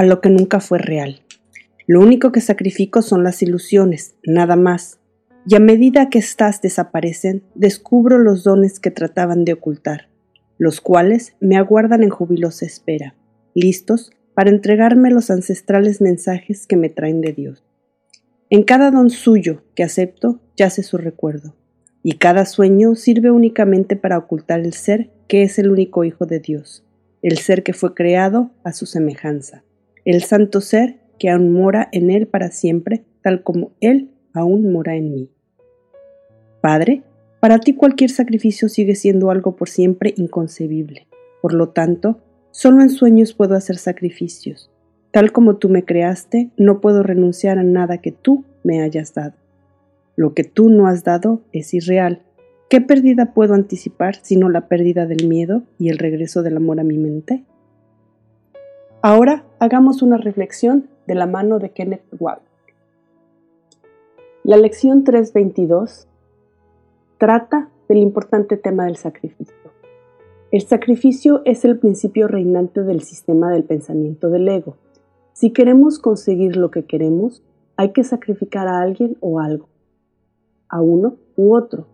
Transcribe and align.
a 0.00 0.02
lo 0.02 0.22
que 0.22 0.30
nunca 0.30 0.60
fue 0.60 0.78
real. 0.78 1.20
Lo 1.86 2.00
único 2.00 2.32
que 2.32 2.40
sacrifico 2.40 3.02
son 3.02 3.22
las 3.22 3.42
ilusiones, 3.42 4.14
nada 4.24 4.56
más. 4.56 4.98
Y 5.46 5.56
a 5.56 5.60
medida 5.60 6.08
que 6.08 6.20
éstas 6.20 6.62
desaparecen, 6.62 7.42
descubro 7.54 8.16
los 8.16 8.42
dones 8.42 8.80
que 8.80 8.90
trataban 8.90 9.44
de 9.44 9.52
ocultar, 9.52 10.08
los 10.56 10.80
cuales 10.80 11.34
me 11.38 11.58
aguardan 11.58 12.02
en 12.02 12.08
jubilosa 12.08 12.64
espera, 12.64 13.14
listos 13.54 14.10
para 14.32 14.48
entregarme 14.48 15.10
los 15.10 15.30
ancestrales 15.30 16.00
mensajes 16.00 16.66
que 16.66 16.78
me 16.78 16.88
traen 16.88 17.20
de 17.20 17.34
Dios. 17.34 17.62
En 18.48 18.62
cada 18.62 18.90
don 18.90 19.10
suyo 19.10 19.64
que 19.74 19.82
acepto 19.82 20.40
yace 20.56 20.82
su 20.82 20.96
recuerdo 20.96 21.56
y 22.02 22.12
cada 22.12 22.46
sueño 22.46 22.94
sirve 22.94 23.30
únicamente 23.30 23.96
para 23.96 24.16
ocultar 24.16 24.60
el 24.60 24.72
ser 24.72 25.10
que 25.28 25.42
es 25.42 25.58
el 25.58 25.70
único 25.70 26.04
Hijo 26.04 26.24
de 26.24 26.40
Dios, 26.40 26.86
el 27.20 27.36
ser 27.36 27.62
que 27.62 27.74
fue 27.74 27.92
creado 27.92 28.50
a 28.64 28.72
su 28.72 28.86
semejanza, 28.86 29.62
el 30.04 30.22
santo 30.22 30.60
ser 30.60 31.00
que 31.18 31.30
aún 31.30 31.52
mora 31.52 31.88
en 31.92 32.10
Él 32.10 32.26
para 32.26 32.50
siempre, 32.50 33.04
tal 33.22 33.42
como 33.42 33.72
Él 33.80 34.10
aún 34.32 34.72
mora 34.72 34.96
en 34.96 35.12
mí. 35.12 35.30
Padre, 36.60 37.02
para 37.40 37.58
ti 37.58 37.74
cualquier 37.74 38.10
sacrificio 38.10 38.68
sigue 38.68 38.94
siendo 38.94 39.30
algo 39.30 39.56
por 39.56 39.68
siempre 39.68 40.14
inconcebible. 40.16 41.06
Por 41.40 41.54
lo 41.54 41.70
tanto, 41.70 42.20
solo 42.50 42.82
en 42.82 42.90
sueños 42.90 43.32
puedo 43.32 43.54
hacer 43.54 43.76
sacrificios. 43.78 44.70
Tal 45.10 45.32
como 45.32 45.56
tú 45.56 45.68
me 45.68 45.84
creaste, 45.84 46.50
no 46.56 46.80
puedo 46.80 47.02
renunciar 47.02 47.58
a 47.58 47.62
nada 47.62 47.98
que 47.98 48.12
tú 48.12 48.44
me 48.62 48.82
hayas 48.82 49.14
dado. 49.14 49.34
Lo 50.16 50.34
que 50.34 50.44
tú 50.44 50.68
no 50.68 50.86
has 50.86 51.02
dado 51.02 51.42
es 51.52 51.72
irreal. 51.72 52.22
¿Qué 52.68 52.80
pérdida 52.80 53.32
puedo 53.32 53.54
anticipar 53.54 54.16
sino 54.22 54.48
la 54.48 54.68
pérdida 54.68 55.06
del 55.06 55.26
miedo 55.26 55.64
y 55.78 55.88
el 55.88 55.98
regreso 55.98 56.42
del 56.42 56.58
amor 56.58 56.78
a 56.78 56.84
mi 56.84 56.98
mente? 56.98 57.44
Ahora 59.02 59.44
hagamos 59.58 60.02
una 60.02 60.18
reflexión 60.18 60.90
de 61.06 61.14
la 61.14 61.26
mano 61.26 61.58
de 61.58 61.70
Kenneth 61.70 62.04
Wagner. 62.18 62.44
La 64.44 64.58
lección 64.58 65.04
322 65.04 66.06
trata 67.16 67.70
del 67.88 67.96
importante 67.98 68.58
tema 68.58 68.84
del 68.84 68.96
sacrificio. 68.96 69.54
El 70.50 70.60
sacrificio 70.60 71.40
es 71.46 71.64
el 71.64 71.78
principio 71.78 72.28
reinante 72.28 72.82
del 72.82 73.00
sistema 73.00 73.50
del 73.50 73.64
pensamiento 73.64 74.28
del 74.28 74.46
ego. 74.48 74.76
Si 75.32 75.50
queremos 75.54 75.98
conseguir 75.98 76.56
lo 76.56 76.70
que 76.70 76.84
queremos, 76.84 77.42
hay 77.76 77.92
que 77.92 78.04
sacrificar 78.04 78.68
a 78.68 78.82
alguien 78.82 79.16
o 79.20 79.40
algo 79.40 79.70
a 80.68 80.82
uno 80.82 81.16
u 81.36 81.54
otro. 81.54 81.86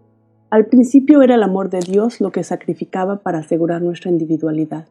Al 0.51 0.67
principio 0.67 1.23
era 1.23 1.37
el 1.37 1.45
amor 1.45 1.71
de 1.71 1.79
Dios 1.79 2.21
lo 2.21 2.33
que 2.33 2.43
sacrificaba 2.43 3.19
para 3.19 3.39
asegurar 3.39 3.81
nuestra 3.81 4.11
individualidad, 4.11 4.87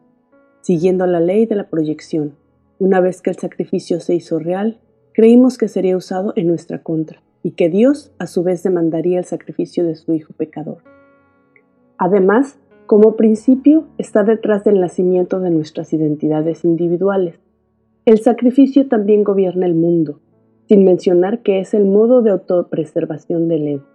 siguiendo 0.66 1.06
la 1.06 1.20
ley 1.20 1.46
de 1.46 1.54
la 1.54 1.68
proyección. 1.68 2.32
Una 2.80 2.98
vez 2.98 3.22
que 3.22 3.30
el 3.30 3.36
sacrificio 3.36 4.00
se 4.00 4.16
hizo 4.16 4.40
real, 4.40 4.80
creímos 5.12 5.58
que 5.58 5.68
sería 5.68 5.96
usado 5.96 6.32
en 6.34 6.48
nuestra 6.48 6.82
contra 6.82 7.22
y 7.44 7.52
que 7.52 7.68
Dios 7.68 8.10
a 8.18 8.26
su 8.26 8.42
vez 8.42 8.64
demandaría 8.64 9.20
el 9.20 9.24
sacrificio 9.24 9.86
de 9.86 9.94
su 9.94 10.12
Hijo 10.12 10.32
pecador. 10.32 10.78
Además, 11.98 12.58
como 12.86 13.14
principio 13.14 13.84
está 13.96 14.24
detrás 14.24 14.64
del 14.64 14.80
nacimiento 14.80 15.38
de 15.38 15.50
nuestras 15.50 15.92
identidades 15.92 16.64
individuales. 16.64 17.38
El 18.04 18.18
sacrificio 18.18 18.88
también 18.88 19.22
gobierna 19.22 19.66
el 19.66 19.76
mundo, 19.76 20.18
sin 20.66 20.84
mencionar 20.84 21.44
que 21.44 21.60
es 21.60 21.74
el 21.74 21.84
modo 21.84 22.22
de 22.22 22.32
autopreservación 22.32 23.46
del 23.46 23.68
ego. 23.68 23.86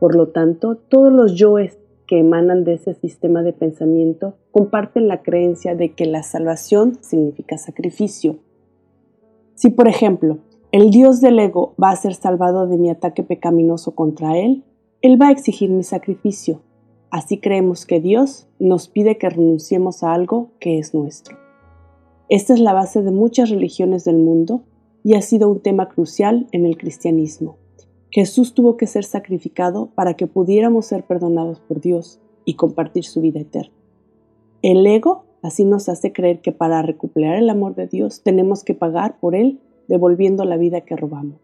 Por 0.00 0.16
lo 0.16 0.30
tanto, 0.30 0.74
todos 0.74 1.12
los 1.12 1.36
yoes 1.36 1.78
que 2.10 2.18
emanan 2.18 2.64
de 2.64 2.74
ese 2.74 2.94
sistema 2.94 3.44
de 3.44 3.52
pensamiento 3.52 4.34
comparten 4.50 5.06
la 5.06 5.22
creencia 5.22 5.76
de 5.76 5.94
que 5.94 6.06
la 6.06 6.24
salvación 6.24 6.98
significa 7.02 7.56
sacrificio. 7.56 8.40
Si, 9.54 9.70
por 9.70 9.86
ejemplo, 9.86 10.38
el 10.72 10.90
dios 10.90 11.20
del 11.20 11.38
ego 11.38 11.76
va 11.80 11.90
a 11.90 11.96
ser 11.96 12.14
salvado 12.14 12.66
de 12.66 12.78
mi 12.78 12.90
ataque 12.90 13.22
pecaminoso 13.22 13.94
contra 13.94 14.36
él, 14.36 14.64
él 15.02 15.22
va 15.22 15.28
a 15.28 15.30
exigir 15.30 15.70
mi 15.70 15.84
sacrificio. 15.84 16.62
Así 17.12 17.38
creemos 17.38 17.86
que 17.86 18.00
Dios 18.00 18.48
nos 18.58 18.88
pide 18.88 19.16
que 19.16 19.30
renunciemos 19.30 20.02
a 20.02 20.12
algo 20.12 20.50
que 20.58 20.80
es 20.80 20.94
nuestro. 20.94 21.38
Esta 22.28 22.54
es 22.54 22.58
la 22.58 22.72
base 22.72 23.02
de 23.02 23.12
muchas 23.12 23.50
religiones 23.50 24.04
del 24.04 24.16
mundo 24.16 24.64
y 25.04 25.14
ha 25.14 25.22
sido 25.22 25.48
un 25.48 25.60
tema 25.60 25.88
crucial 25.88 26.48
en 26.50 26.66
el 26.66 26.76
cristianismo. 26.76 27.56
Jesús 28.12 28.54
tuvo 28.54 28.76
que 28.76 28.88
ser 28.88 29.04
sacrificado 29.04 29.90
para 29.94 30.14
que 30.14 30.26
pudiéramos 30.26 30.86
ser 30.86 31.04
perdonados 31.04 31.60
por 31.60 31.80
Dios 31.80 32.18
y 32.44 32.54
compartir 32.54 33.04
su 33.04 33.20
vida 33.20 33.38
eterna. 33.38 33.72
El 34.62 34.84
ego 34.84 35.24
así 35.42 35.64
nos 35.64 35.88
hace 35.88 36.12
creer 36.12 36.40
que 36.40 36.50
para 36.50 36.82
recuperar 36.82 37.36
el 37.36 37.48
amor 37.48 37.76
de 37.76 37.86
Dios 37.86 38.22
tenemos 38.22 38.64
que 38.64 38.74
pagar 38.74 39.20
por 39.20 39.36
él 39.36 39.60
devolviendo 39.86 40.44
la 40.44 40.56
vida 40.56 40.80
que 40.80 40.96
robamos, 40.96 41.38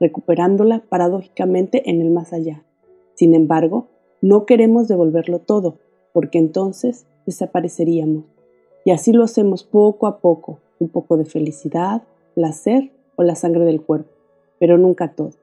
recuperándola 0.00 0.82
paradójicamente 0.88 1.88
en 1.88 2.00
el 2.00 2.10
más 2.10 2.32
allá. 2.32 2.64
Sin 3.14 3.34
embargo, 3.34 3.86
no 4.20 4.44
queremos 4.44 4.88
devolverlo 4.88 5.38
todo, 5.38 5.78
porque 6.12 6.38
entonces 6.38 7.06
desapareceríamos. 7.26 8.24
Y 8.84 8.90
así 8.90 9.12
lo 9.12 9.22
hacemos 9.22 9.62
poco 9.62 10.08
a 10.08 10.18
poco, 10.18 10.58
un 10.80 10.88
poco 10.88 11.16
de 11.16 11.24
felicidad, 11.24 12.02
placer 12.34 12.90
o 13.14 13.22
la 13.22 13.36
sangre 13.36 13.64
del 13.64 13.82
cuerpo, 13.82 14.10
pero 14.58 14.78
nunca 14.78 15.12
todo. 15.12 15.41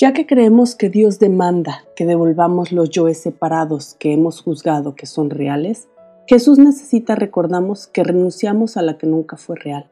Ya 0.00 0.12
que 0.12 0.28
creemos 0.28 0.76
que 0.76 0.90
Dios 0.90 1.18
demanda 1.18 1.84
que 1.96 2.06
devolvamos 2.06 2.70
los 2.70 2.88
yoes 2.90 3.18
separados 3.18 3.96
que 3.98 4.12
hemos 4.12 4.40
juzgado 4.40 4.94
que 4.94 5.06
son 5.06 5.28
reales, 5.28 5.88
Jesús 6.28 6.60
necesita 6.60 7.16
recordamos 7.16 7.88
que 7.88 8.04
renunciamos 8.04 8.76
a 8.76 8.82
la 8.82 8.96
que 8.96 9.08
nunca 9.08 9.36
fue 9.36 9.56
real. 9.56 9.90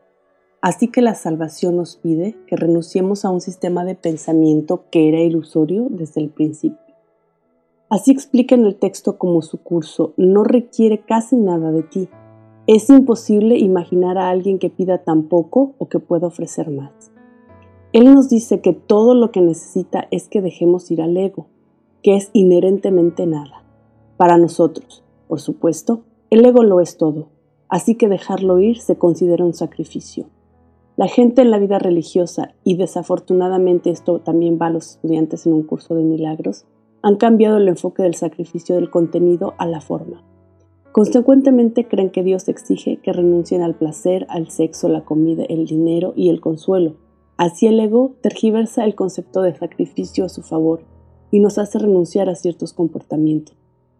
Así 0.61 0.87
que 0.87 1.03
la 1.03 1.17
salvación 1.17 1.77
nos 1.77 1.97
pide 1.97 2.37
que 2.47 2.55
renunciemos 2.55 3.25
a 3.25 3.31
un 3.31 3.41
sistema 3.41 3.85
de 3.85 3.97
pensamiento 3.97 4.85
que 4.93 5.09
era 5.09 5.19
ilusorio 5.19 5.89
desde 5.91 6.21
el 6.21 6.29
principio. 6.29 6.95
Así 7.91 8.13
explica 8.13 8.55
en 8.55 8.65
el 8.65 8.77
texto 8.77 9.19
como 9.19 9.43
su 9.43 9.59
curso 9.59 10.15
no 10.17 10.45
requiere 10.45 11.01
casi 11.01 11.35
nada 11.35 11.73
de 11.73 11.83
ti, 11.83 12.09
es 12.69 12.91
imposible 12.91 13.59
imaginar 13.59 14.19
a 14.19 14.29
alguien 14.29 14.61
que 14.61 14.71
pida 14.71 14.99
tan 14.99 15.25
poco 15.25 15.75
o 15.79 15.89
que 15.89 15.99
pueda 15.99 16.29
ofrecer 16.29 16.71
más. 16.71 17.11
Él 17.97 18.13
nos 18.13 18.29
dice 18.29 18.61
que 18.61 18.75
todo 18.75 19.15
lo 19.15 19.31
que 19.33 19.41
necesita 19.41 20.07
es 20.11 20.29
que 20.29 20.43
dejemos 20.43 20.91
ir 20.91 21.01
al 21.01 21.17
ego, 21.17 21.47
que 22.03 22.15
es 22.15 22.29
inherentemente 22.35 23.27
nada. 23.27 23.65
Para 24.19 24.37
nosotros, 24.37 25.03
por 25.29 25.41
supuesto, 25.41 26.03
el 26.29 26.45
ego 26.45 26.63
lo 26.63 26.81
es 26.81 26.99
todo, 26.99 27.29
así 27.71 27.95
que 27.95 28.11
dejarlo 28.11 28.61
ir 28.61 28.81
se 28.81 28.99
considera 28.99 29.47
un 29.47 29.55
sacrificio. 29.55 30.27
La 30.99 31.09
gente 31.09 31.41
en 31.41 31.51
la 31.51 31.59
vida 31.59 31.79
religiosa, 31.79 32.55
y 32.65 32.77
desafortunadamente 32.77 33.89
esto 33.89 34.21
también 34.21 34.59
va 34.61 34.67
a 34.67 34.73
los 34.73 34.97
estudiantes 34.97 35.47
en 35.47 35.55
un 35.55 35.63
curso 35.63 35.95
de 35.95 36.03
milagros, 36.03 36.67
han 37.01 37.17
cambiado 37.17 37.57
el 37.57 37.67
enfoque 37.67 38.03
del 38.03 38.15
sacrificio 38.15 38.75
del 38.75 38.91
contenido 38.91 39.55
a 39.57 39.65
la 39.67 39.81
forma. 39.81 40.23
Consecuentemente 40.93 41.89
creen 41.89 42.11
que 42.11 42.23
Dios 42.23 42.47
exige 42.51 42.99
que 42.99 43.15
renuncien 43.15 43.63
al 43.63 43.75
placer, 43.75 44.27
al 44.29 44.51
sexo, 44.51 44.91
la 44.91 45.07
comida, 45.07 45.45
el 45.45 45.65
dinero 45.65 46.13
y 46.15 46.29
el 46.29 46.43
consuelo. 46.43 47.06
Así 47.37 47.67
el 47.67 47.79
ego 47.81 48.15
tergiversa 48.23 48.85
el 48.85 48.95
concepto 48.95 49.43
de 49.43 49.55
sacrificio 49.55 50.25
a 50.25 50.29
su 50.31 50.43
favor 50.43 50.81
y 51.31 51.41
nos 51.41 51.59
hace 51.59 51.79
renunciar 51.79 52.31
a 52.31 52.35
ciertos 52.35 52.73
comportamientos, 52.73 53.55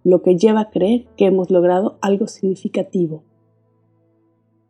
lo 0.05 0.23
que 0.23 0.37
lleva 0.37 0.61
a 0.61 0.71
creer 0.71 1.07
que 1.17 1.27
hemos 1.27 1.51
logrado 1.51 1.99
algo 2.01 2.29
significativo. 2.29 3.23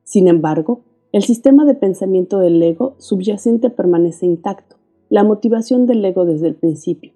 Sin 0.03 0.27
embargo, 0.27 0.81
el 1.13 1.23
sistema 1.23 1.65
de 1.65 1.75
pensamiento 1.75 2.41
del 2.41 2.61
ego 2.63 2.95
subyacente 2.99 3.71
permanece 3.71 4.27
intacto, 4.27 4.77
la 5.11 5.23
motivación 5.23 5.87
del 5.87 6.05
ego 6.05 6.25
desde 6.25 6.49
el 6.49 6.57
principio. 6.57 7.13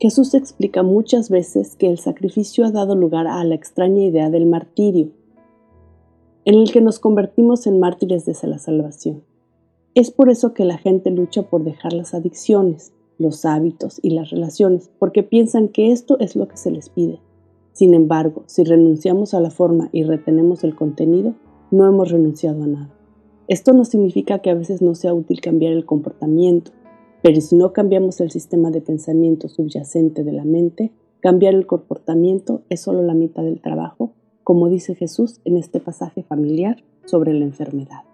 Jesús 0.00 0.34
explica 0.34 0.82
muchas 0.82 1.30
veces 1.30 1.76
que 1.76 1.88
el 1.88 1.98
sacrificio 1.98 2.64
ha 2.64 2.72
dado 2.72 2.96
lugar 2.96 3.28
a 3.28 3.44
la 3.44 3.54
extraña 3.54 4.02
idea 4.02 4.30
del 4.30 4.46
martirio, 4.46 5.10
en 6.44 6.56
el 6.56 6.72
que 6.72 6.80
nos 6.80 6.98
convertimos 6.98 7.68
en 7.68 7.78
mártires 7.78 8.24
de 8.24 8.34
la 8.48 8.58
salvación. 8.58 9.22
Es 9.94 10.10
por 10.10 10.30
eso 10.30 10.54
que 10.54 10.64
la 10.64 10.78
gente 10.78 11.10
lucha 11.10 11.42
por 11.42 11.64
dejar 11.64 11.92
las 11.92 12.14
adicciones, 12.14 12.94
los 13.18 13.44
hábitos 13.44 14.00
y 14.02 14.10
las 14.10 14.30
relaciones, 14.30 14.90
porque 14.98 15.22
piensan 15.22 15.68
que 15.68 15.92
esto 15.92 16.18
es 16.18 16.34
lo 16.34 16.48
que 16.48 16.56
se 16.56 16.70
les 16.70 16.88
pide. 16.88 17.20
Sin 17.72 17.92
embargo, 17.92 18.42
si 18.46 18.64
renunciamos 18.64 19.34
a 19.34 19.40
la 19.40 19.50
forma 19.50 19.90
y 19.92 20.04
retenemos 20.04 20.64
el 20.64 20.74
contenido, 20.74 21.34
no 21.70 21.86
hemos 21.86 22.10
renunciado 22.10 22.62
a 22.62 22.66
nada. 22.66 22.94
Esto 23.48 23.74
no 23.74 23.84
significa 23.84 24.38
que 24.38 24.48
a 24.48 24.54
veces 24.54 24.80
no 24.80 24.94
sea 24.94 25.12
útil 25.12 25.42
cambiar 25.42 25.74
el 25.74 25.84
comportamiento, 25.84 26.70
pero 27.22 27.42
si 27.42 27.56
no 27.56 27.74
cambiamos 27.74 28.18
el 28.22 28.30
sistema 28.30 28.70
de 28.70 28.80
pensamiento 28.80 29.48
subyacente 29.48 30.24
de 30.24 30.32
la 30.32 30.44
mente, 30.44 30.90
cambiar 31.20 31.54
el 31.54 31.66
comportamiento 31.66 32.62
es 32.70 32.80
solo 32.80 33.02
la 33.02 33.14
mitad 33.14 33.42
del 33.42 33.60
trabajo, 33.60 34.12
como 34.42 34.70
dice 34.70 34.94
Jesús 34.94 35.40
en 35.44 35.58
este 35.58 35.80
pasaje 35.80 36.22
familiar 36.22 36.82
sobre 37.04 37.34
la 37.34 37.44
enfermedad. 37.44 38.11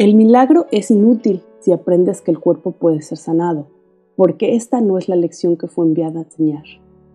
El 0.00 0.14
milagro 0.14 0.66
es 0.72 0.90
inútil 0.90 1.42
si 1.58 1.72
aprendes 1.72 2.22
que 2.22 2.30
el 2.30 2.38
cuerpo 2.38 2.72
puede 2.72 3.02
ser 3.02 3.18
sanado, 3.18 3.66
porque 4.16 4.56
esta 4.56 4.80
no 4.80 4.96
es 4.96 5.10
la 5.10 5.14
lección 5.14 5.58
que 5.58 5.66
fue 5.66 5.84
enviada 5.84 6.20
a 6.20 6.22
enseñar. 6.22 6.64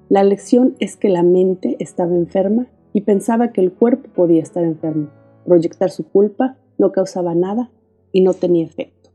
La 0.07 0.23
lección 0.23 0.75
es 0.79 0.95
que 0.95 1.09
la 1.09 1.23
mente 1.23 1.77
estaba 1.79 2.15
enferma 2.15 2.67
y 2.93 3.01
pensaba 3.01 3.51
que 3.51 3.61
el 3.61 3.73
cuerpo 3.73 4.11
podía 4.13 4.43
estar 4.43 4.63
enfermo. 4.63 5.07
Proyectar 5.45 5.89
su 5.89 6.07
culpa 6.07 6.57
no 6.77 6.91
causaba 6.91 7.33
nada 7.33 7.71
y 8.11 8.21
no 8.21 8.35
tenía 8.35 8.63
efecto. 8.63 9.09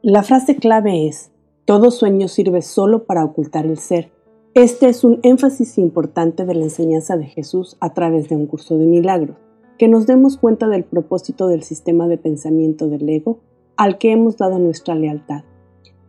La 0.00 0.22
frase 0.22 0.56
clave 0.56 1.08
es, 1.08 1.30
todo 1.66 1.90
sueño 1.90 2.26
sirve 2.26 2.62
solo 2.62 3.04
para 3.04 3.22
ocultar 3.22 3.66
el 3.66 3.76
ser. 3.76 4.12
Este 4.54 4.88
es 4.88 5.04
un 5.04 5.20
énfasis 5.24 5.76
importante 5.76 6.46
de 6.46 6.54
la 6.54 6.64
enseñanza 6.64 7.18
de 7.18 7.26
Jesús 7.26 7.76
a 7.80 7.92
través 7.92 8.30
de 8.30 8.36
un 8.36 8.46
curso 8.46 8.78
de 8.78 8.86
milagros, 8.86 9.36
que 9.80 9.88
nos 9.88 10.06
demos 10.06 10.36
cuenta 10.36 10.68
del 10.68 10.84
propósito 10.84 11.48
del 11.48 11.62
sistema 11.62 12.06
de 12.06 12.18
pensamiento 12.18 12.86
del 12.88 13.08
ego 13.08 13.38
al 13.78 13.96
que 13.96 14.12
hemos 14.12 14.36
dado 14.36 14.58
nuestra 14.58 14.94
lealtad. 14.94 15.44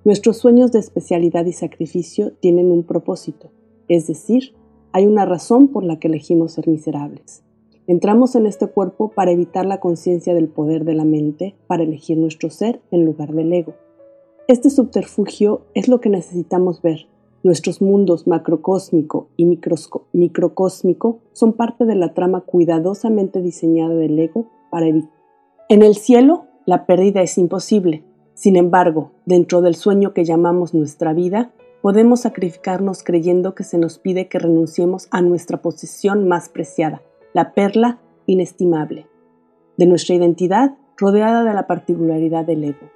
Nuestros 0.03 0.39
sueños 0.39 0.73
de 0.73 0.79
especialidad 0.79 1.45
y 1.45 1.53
sacrificio 1.53 2.33
tienen 2.33 2.69
un 2.69 2.83
propósito, 2.83 3.49
es 3.87 4.07
decir, 4.07 4.55
hay 4.91 5.05
una 5.05 5.25
razón 5.25 5.69
por 5.69 5.85
la 5.85 5.99
que 5.99 6.09
elegimos 6.09 6.51
ser 6.51 6.67
miserables. 6.67 7.43
Entramos 7.87 8.35
en 8.35 8.45
este 8.45 8.67
cuerpo 8.67 9.13
para 9.15 9.31
evitar 9.31 9.65
la 9.65 9.79
conciencia 9.79 10.33
del 10.33 10.49
poder 10.49 10.83
de 10.83 10.95
la 10.95 11.05
mente, 11.05 11.55
para 11.67 11.83
elegir 11.83 12.17
nuestro 12.17 12.49
ser 12.49 12.81
en 12.91 13.05
lugar 13.05 13.31
del 13.31 13.53
ego. 13.53 13.75
Este 14.49 14.69
subterfugio 14.69 15.61
es 15.75 15.87
lo 15.87 16.01
que 16.01 16.09
necesitamos 16.09 16.81
ver. 16.81 17.07
Nuestros 17.43 17.81
mundos 17.81 18.27
macrocósmico 18.27 19.29
y 19.35 19.45
microcósmico 20.13 21.19
son 21.31 21.53
parte 21.53 21.85
de 21.85 21.95
la 21.95 22.13
trama 22.13 22.41
cuidadosamente 22.41 23.41
diseñada 23.41 23.95
del 23.95 24.19
ego 24.19 24.47
para 24.69 24.87
evitar. 24.87 25.11
En 25.67 25.81
el 25.81 25.95
cielo, 25.95 26.45
la 26.65 26.85
pérdida 26.85 27.21
es 27.21 27.37
imposible, 27.37 28.03
sin 28.35 28.55
embargo, 28.55 29.11
dentro 29.25 29.61
del 29.61 29.75
sueño 29.75 30.13
que 30.13 30.25
llamamos 30.25 30.73
nuestra 30.73 31.13
vida, 31.13 31.51
podemos 31.81 32.21
sacrificarnos 32.21 33.03
creyendo 33.03 33.55
que 33.55 33.63
se 33.63 33.77
nos 33.77 33.97
pide 33.97 34.27
que 34.27 34.39
renunciemos 34.39 35.07
a 35.11 35.21
nuestra 35.21 35.61
posesión 35.61 36.27
más 36.27 36.49
preciada, 36.49 37.01
la 37.33 37.53
perla 37.53 37.99
inestimable, 38.25 39.07
de 39.77 39.85
nuestra 39.87 40.15
identidad 40.15 40.75
rodeada 40.97 41.43
de 41.43 41.53
la 41.53 41.67
particularidad 41.67 42.45
del 42.45 42.63
ego. 42.63 42.89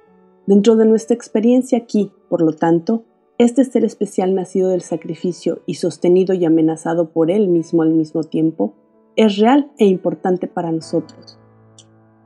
Dentro 0.46 0.76
de 0.76 0.86
nuestra 0.86 1.14
experiencia 1.14 1.78
aquí, 1.78 2.12
por 2.28 2.42
lo 2.42 2.52
tanto, 2.52 3.04
este 3.38 3.64
ser 3.64 3.84
especial 3.84 4.34
nacido 4.34 4.70
del 4.70 4.80
sacrificio 4.80 5.60
y 5.66 5.74
sostenido 5.74 6.34
y 6.34 6.44
amenazado 6.44 7.10
por 7.10 7.30
él 7.30 7.48
mismo 7.48 7.82
al 7.82 7.90
mismo 7.90 8.24
tiempo, 8.24 8.74
es 9.14 9.36
real 9.36 9.70
e 9.78 9.86
importante 9.86 10.46
para 10.46 10.72
nosotros. 10.72 11.38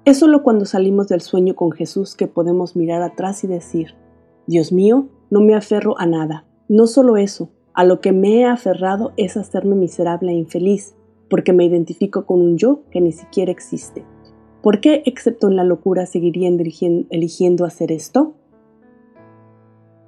Es 0.05 0.19
solo 0.19 0.43
cuando 0.43 0.65
salimos 0.65 1.09
del 1.09 1.21
sueño 1.21 1.55
con 1.57 1.73
Jesús 1.73 2.15
que 2.15 2.27
podemos 2.27 2.77
mirar 2.77 3.03
atrás 3.03 3.45
y 3.45 3.49
decir, 3.49 3.95
Dios 4.47 4.73
mío, 4.73 5.09
no 5.31 5.41
me 5.41 5.55
aferro 5.55 5.99
a 5.99 6.07
nada. 6.07 6.47
No 6.69 6.87
solo 6.87 7.17
eso, 7.17 7.51
a 7.75 7.85
lo 7.85 8.01
que 8.01 8.13
me 8.13 8.41
he 8.41 8.45
aferrado 8.45 9.13
es 9.17 9.37
hacerme 9.37 9.75
miserable 9.75 10.33
e 10.33 10.37
infeliz, 10.37 10.95
porque 11.29 11.53
me 11.53 11.65
identifico 11.65 12.25
con 12.25 12.41
un 12.41 12.57
yo 12.57 12.83
que 12.91 13.01
ni 13.01 13.13
siquiera 13.13 13.53
existe. 13.53 14.05
¿Por 14.63 14.81
qué, 14.81 15.03
excepto 15.07 15.49
en 15.49 15.57
la 15.57 15.65
locura, 15.65 16.07
seguiría 16.07 16.49
eligiendo 16.49 17.65
hacer 17.65 17.93
esto? 17.93 18.30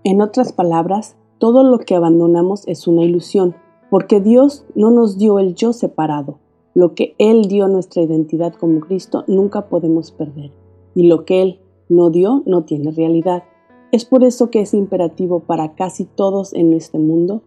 En 0.05 0.21
otras 0.21 0.53
palabras, 0.53 1.17
todo 1.39 1.63
lo 1.63 1.79
que 1.79 1.95
abandonamos 1.95 2.67
es 2.67 2.89
una 2.89 3.05
ilusión, 3.05 3.55
porque 3.89 4.21
Dios 4.21 4.65
no 4.75 4.91
nos 4.91 5.17
dio 5.17 5.39
el 5.39 5.55
yo 5.55 5.73
separado, 5.73 6.39
lo 6.75 6.95
que 6.95 7.15
Él 7.19 7.43
dio 7.43 7.69
nuestra 7.69 8.03
identidad 8.03 8.53
como 8.55 8.81
Cristo 8.81 9.23
nunca 9.29 9.69
podemos 9.69 10.11
perder. 10.11 10.51
Y 10.97 11.07
lo 11.07 11.25
que 11.25 11.43
Él 11.43 11.61
no 11.89 12.11
dio 12.11 12.43
no 12.47 12.65
tiene 12.65 12.91
realidad. 12.91 13.45
Es 13.93 14.05
por 14.05 14.25
eso 14.25 14.51
que 14.51 14.61
es 14.61 14.75
imperativo 14.75 15.39
para 15.39 15.77
casi 15.77 16.05
todos 16.05 16.53
en 16.53 16.73
este 16.73 16.99
mundo, 16.99 17.43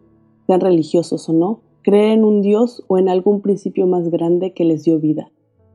sean 0.46 0.60
religiosos 0.60 1.28
o 1.28 1.34
no, 1.34 1.60
creer 1.82 2.12
en 2.12 2.24
un 2.24 2.40
Dios 2.40 2.84
o 2.88 2.96
en 2.96 3.10
algún 3.10 3.42
principio 3.42 3.86
más 3.86 4.08
grande 4.08 4.54
que 4.54 4.64
les 4.64 4.82
dio 4.82 4.98
vida. 4.98 5.30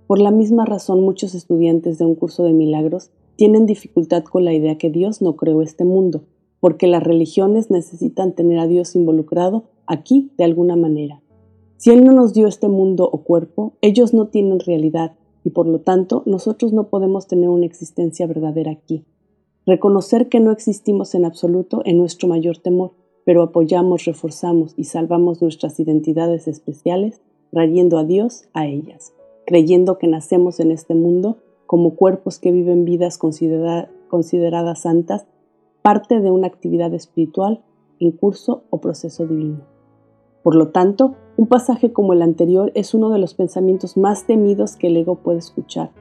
Por 0.08 0.20
la 0.20 0.32
misma 0.32 0.66
razón 0.66 1.02
muchos 1.02 1.36
estudiantes 1.36 2.00
de 2.00 2.06
un 2.06 2.16
curso 2.16 2.44
de 2.44 2.54
milagros 2.54 3.12
tienen 3.36 3.68
dificultad 3.68 4.24
con 4.24 4.46
la 4.46 4.54
idea 4.54 4.80
que 4.80 4.90
Dios 4.90 5.22
no 5.22 5.36
creó 5.36 5.62
este 5.62 5.86
mundo, 5.86 6.24
porque 6.62 6.88
las 6.88 7.04
religiones 7.04 7.70
necesitan 7.70 8.34
tener 8.34 8.60
a 8.60 8.68
Dios 8.68 8.96
involucrado 8.96 9.66
aquí 9.88 10.32
de 10.38 10.46
alguna 10.46 10.78
manera. 10.78 11.22
Si 11.76 11.90
Él 11.90 12.06
no 12.06 12.14
nos 12.14 12.34
dio 12.34 12.48
este 12.48 12.70
mundo 12.70 13.10
o 13.12 13.24
cuerpo, 13.24 13.74
ellos 13.82 14.14
no 14.14 14.28
tienen 14.28 14.60
realidad 14.60 15.18
y 15.44 15.50
por 15.50 15.68
lo 15.68 15.82
tanto 15.82 16.24
nosotros 16.26 16.72
no 16.72 16.88
podemos 16.88 17.28
tener 17.28 17.50
una 17.50 17.66
existencia 17.66 18.28
verdadera 18.28 18.72
aquí. 18.72 19.04
Reconocer 19.66 20.30
que 20.30 20.40
no 20.40 20.52
existimos 20.52 21.16
en 21.16 21.26
absoluto 21.26 21.82
es 21.84 21.96
nuestro 21.96 22.28
mayor 22.28 22.58
temor, 22.58 22.92
pero 23.26 23.42
apoyamos, 23.42 24.06
reforzamos 24.06 24.74
y 24.78 24.86
salvamos 24.86 25.42
nuestras 25.42 25.80
identidades 25.80 26.48
especiales 26.48 27.22
trayendo 27.52 27.98
a 27.98 28.04
Dios 28.04 28.46
a 28.54 28.68
ellas, 28.68 29.14
creyendo 29.46 29.98
que 29.98 30.08
nacemos 30.08 30.60
en 30.60 30.72
este 30.72 30.94
mundo 30.94 31.38
como 31.66 31.96
cuerpos 31.96 32.38
que 32.38 32.52
viven 32.52 32.86
vidas 32.86 33.18
consideradas 33.18 34.82
santas, 34.82 35.26
parte 35.82 36.22
de 36.22 36.32
una 36.32 36.48
actividad 36.48 36.94
espiritual 36.94 37.64
en 38.00 38.12
curso 38.12 38.64
o 38.70 38.80
proceso 38.80 39.26
divino. 39.26 39.62
Por 40.44 40.56
lo 40.56 40.70
tanto, 40.70 41.16
un 41.38 41.48
pasaje 41.48 41.94
como 41.94 42.14
el 42.14 42.22
anterior 42.22 42.72
es 42.76 42.94
uno 42.94 43.10
de 43.10 43.20
los 43.20 43.34
pensamientos 43.34 43.98
más 43.98 44.26
temidos 44.26 44.76
que 44.76 44.88
el 44.88 44.98
ego 44.98 45.16
puede 45.16 45.40
escuchar. 45.40 45.92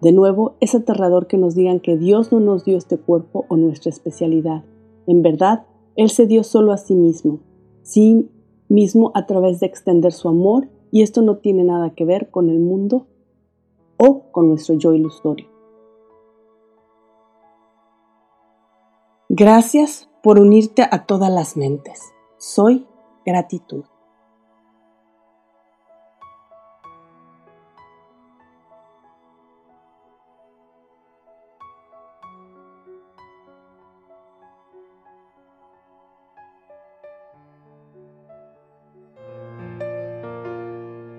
De 0.00 0.12
nuevo, 0.12 0.56
es 0.60 0.74
aterrador 0.74 1.26
que 1.26 1.38
nos 1.38 1.54
digan 1.54 1.80
que 1.80 1.96
Dios 1.96 2.32
no 2.32 2.40
nos 2.40 2.64
dio 2.64 2.76
este 2.76 2.98
cuerpo 2.98 3.46
o 3.48 3.56
nuestra 3.56 3.90
especialidad. 3.90 4.64
En 5.06 5.22
verdad, 5.22 5.64
Él 5.96 6.10
se 6.10 6.26
dio 6.26 6.42
solo 6.42 6.72
a 6.72 6.76
sí 6.76 6.94
mismo, 6.94 7.40
sí 7.82 8.28
mismo 8.68 9.12
a 9.14 9.26
través 9.26 9.60
de 9.60 9.66
extender 9.66 10.12
su 10.12 10.28
amor, 10.28 10.68
y 10.90 11.02
esto 11.02 11.22
no 11.22 11.38
tiene 11.38 11.64
nada 11.64 11.94
que 11.94 12.04
ver 12.04 12.30
con 12.30 12.50
el 12.50 12.58
mundo 12.58 13.06
o 13.96 14.30
con 14.32 14.48
nuestro 14.48 14.74
yo 14.74 14.92
ilusorio. 14.92 15.51
Gracias 19.34 20.10
por 20.22 20.38
unirte 20.38 20.82
a 20.82 21.06
todas 21.06 21.30
las 21.30 21.56
mentes. 21.56 22.12
Soy 22.36 22.86
gratitud. 23.24 23.82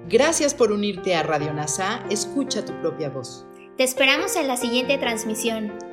Gracias 0.07 0.53
por 0.53 0.71
unirte 0.71 1.15
a 1.15 1.23
Radio 1.23 1.51
NASA. 1.51 2.03
Escucha 2.11 2.63
tu 2.63 2.79
propia 2.79 3.09
voz. 3.09 3.47
Te 3.75 3.83
esperamos 3.83 4.35
en 4.35 4.47
la 4.47 4.57
siguiente 4.57 4.99
transmisión. 4.99 5.92